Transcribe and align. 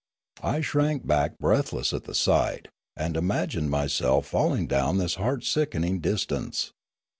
I 0.41 0.61
shrank 0.61 1.05
back 1.05 1.37
breathless 1.37 1.93
at 1.93 2.05
the 2.05 2.15
sight, 2.15 2.69
and 2.97 3.15
imagined 3.15 3.69
myself 3.69 4.25
falling 4.25 4.65
down 4.65 4.97
this 4.97 5.13
heart 5.13 5.43
sickening 5.43 5.99
dis 5.99 6.25
tance. 6.25 6.71